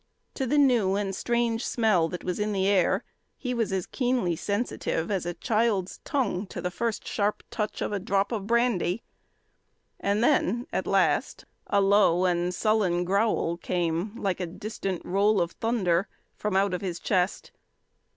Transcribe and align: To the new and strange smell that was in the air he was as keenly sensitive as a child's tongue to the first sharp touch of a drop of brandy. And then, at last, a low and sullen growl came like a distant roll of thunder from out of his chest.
To 0.33 0.47
the 0.47 0.57
new 0.57 0.95
and 0.95 1.15
strange 1.15 1.63
smell 1.63 2.07
that 2.09 2.23
was 2.23 2.39
in 2.39 2.53
the 2.53 2.65
air 2.65 3.03
he 3.37 3.53
was 3.53 3.71
as 3.71 3.85
keenly 3.85 4.35
sensitive 4.35 5.11
as 5.11 5.27
a 5.27 5.35
child's 5.35 5.99
tongue 6.03 6.47
to 6.47 6.59
the 6.59 6.71
first 6.71 7.05
sharp 7.05 7.43
touch 7.51 7.83
of 7.83 7.93
a 7.93 7.99
drop 7.99 8.31
of 8.31 8.47
brandy. 8.47 9.03
And 9.99 10.23
then, 10.23 10.65
at 10.73 10.87
last, 10.87 11.45
a 11.67 11.81
low 11.81 12.25
and 12.25 12.51
sullen 12.51 13.03
growl 13.03 13.57
came 13.57 14.15
like 14.15 14.39
a 14.39 14.47
distant 14.47 15.05
roll 15.05 15.39
of 15.39 15.51
thunder 15.51 16.07
from 16.35 16.55
out 16.55 16.73
of 16.73 16.81
his 16.81 16.99
chest. 16.99 17.51